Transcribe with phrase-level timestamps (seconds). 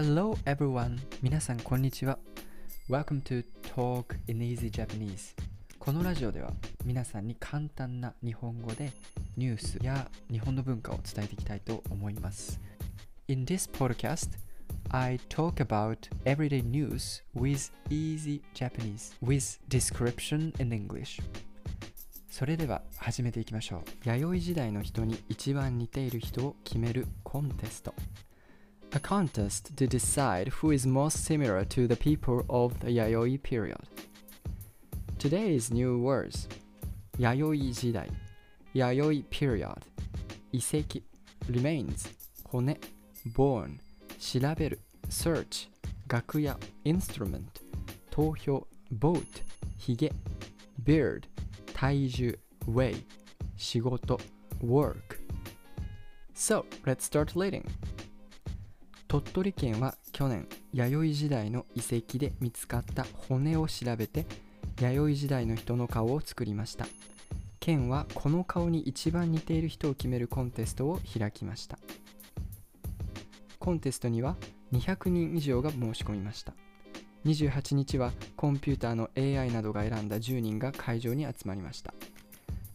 [0.00, 0.96] Hello everyone!
[1.22, 2.20] 皆さんこんにちは。
[2.88, 5.34] Welcome to Talk in Easy Japanese.
[5.80, 6.52] このラジオでは
[6.84, 8.92] 皆さんに簡単な日本語で
[9.36, 12.60] ニュースや日本の文化を伝えていきたいと思います。
[13.26, 14.38] In this podcast,
[14.90, 21.20] I talk about everyday news with easy Japanese with description in English.
[22.30, 23.82] それでは始めていきましょう。
[24.04, 27.92] 弥生時代の人に一番似ている人を決めるコンテスト。
[28.92, 33.80] a contest to decide who is most similar to the people of the Yayoi period.
[35.18, 36.48] Today's new words
[37.18, 38.08] Yayoi jidai,
[38.74, 39.84] Yayoi period,
[40.54, 41.02] Iseki,
[41.48, 42.08] remains,
[42.50, 42.76] Hone,
[43.26, 43.78] born,
[44.18, 45.68] Shiraberu, search,
[46.08, 47.60] Gakuya, instrument,
[48.10, 49.42] Tohyo, vote,
[49.80, 50.10] Hige,
[50.84, 51.26] beard,
[51.66, 52.34] Taiju,
[52.66, 52.96] way,
[53.58, 54.20] Shigoto,
[54.62, 55.20] work.
[56.32, 57.66] So, let's start reading.
[59.08, 64.26] 鳥取県は去年弥生時代の遺跡で見つかった骨を調べて
[64.82, 66.86] 弥生時代の人の顔を作りました。
[67.58, 71.78] 県はこの顔に一番似ている人を決めるコンテストを開きました。
[73.58, 74.36] コンテストには
[74.72, 76.52] 200人以上が申し込みました。
[77.24, 81.94] 28日はコンピューターの AI などが選んだ10人が会場に集まりました。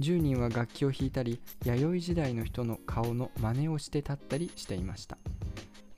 [0.00, 5.18] 10人は楽器を弾いたり弥生時代の人の顔の真似をして立ったりしていました。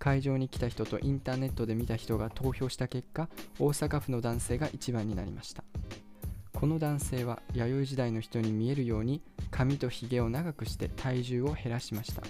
[0.04, 5.64] 会場に来た人とインターネットで見た人が投票した結果大阪府の男性が一番になりました。
[6.52, 12.22] この男性は弥生時代の人に見えるように髪とひげを長くして体重を減らしました。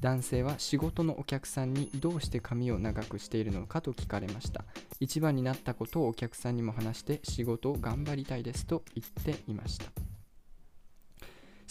[0.00, 4.64] 男性は仕事のお客さんにどうして髪を長くしているのかと聞かれました。
[5.00, 10.11] 一番になったことをお客さんにも話して仕事を頑張りたいですと言っていました。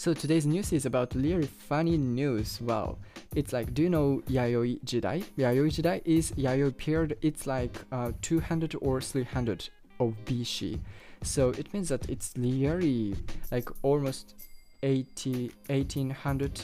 [0.02, 2.60] So today's news is about really funny news.
[2.60, 2.98] Wow.
[3.36, 5.22] It's like, do you know Yayoi Jidai?
[5.38, 7.16] Yayoi Jidai is Yayoi period.
[7.22, 9.68] It's like uh, 200 or 300
[10.00, 10.80] of BC.
[11.22, 13.14] So it means that it's really
[13.52, 14.34] like almost
[14.82, 16.62] 80, 1800,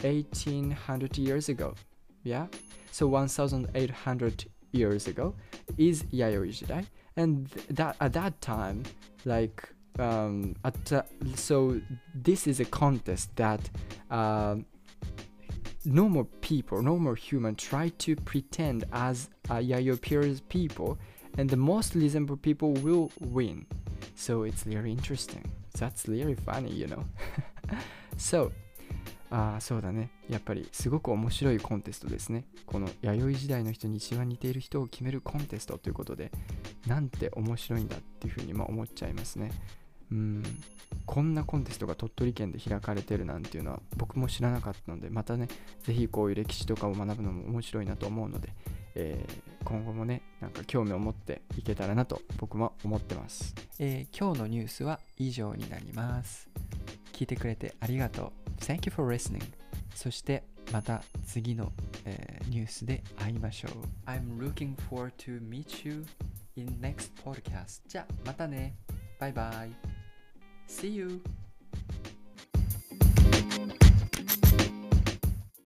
[0.00, 1.74] 1800 years ago.
[2.22, 2.46] Yeah.
[2.92, 5.34] So 1800 years ago
[5.76, 6.86] is Yayoi Jidai.
[7.18, 8.84] And th- that at that time,
[9.26, 9.68] like
[9.98, 11.02] um, at, uh,
[11.34, 11.80] so
[12.14, 13.60] this is a contest that
[14.10, 14.66] um
[15.86, 20.98] normal people, normal human try to pretend as uh, Yayo Pierre's people,
[21.38, 23.66] and the most reasonable people will win.
[24.14, 25.44] So it's really interesting.
[25.78, 27.04] That's really funny, you know.
[28.16, 28.52] so
[29.28, 36.30] ああそうだねやっぱりすごく面白いコンテストですねこの弥生時代の人に一番似ている人を決めるコンテストということで
[36.86, 39.50] なんて面白いんだっていうふうにまあ思っちゃいますね
[40.10, 40.42] うん。
[41.04, 45.48] こんなコンテストが鳥取県で開かれてるなんていうのは僕も知らなかったのでまたね
[45.82, 48.52] ぜひこういう歴史とかを学ぶのも面白いなと思うので、
[48.94, 56.48] えー今後もねなんか興味を持っていけたらなと僕も思ってます、えー今日のニュースは以上になります。
[57.12, 58.50] 聞いてくれてありがとう。
[58.60, 59.42] Thank you for listening
[59.94, 61.72] そしてまた次の、
[62.04, 63.70] えーニュースで会いましょう。
[64.08, 66.06] I'm looking forward to meet you
[66.56, 68.76] in next podcast じゃあまたね。
[69.18, 69.95] バイバイ
[70.66, 71.20] See you!